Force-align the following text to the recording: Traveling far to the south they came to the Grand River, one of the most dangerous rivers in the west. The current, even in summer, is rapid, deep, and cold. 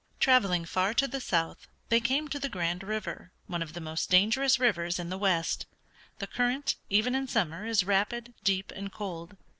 Traveling 0.19 0.65
far 0.65 0.95
to 0.95 1.07
the 1.07 1.21
south 1.21 1.67
they 1.89 1.99
came 1.99 2.27
to 2.29 2.39
the 2.39 2.49
Grand 2.49 2.81
River, 2.81 3.31
one 3.45 3.61
of 3.61 3.73
the 3.73 3.79
most 3.79 4.09
dangerous 4.09 4.59
rivers 4.59 4.97
in 4.97 5.11
the 5.11 5.15
west. 5.19 5.67
The 6.17 6.25
current, 6.25 6.75
even 6.89 7.13
in 7.13 7.27
summer, 7.27 7.67
is 7.67 7.83
rapid, 7.83 8.33
deep, 8.43 8.71
and 8.71 8.91
cold. 8.91 9.37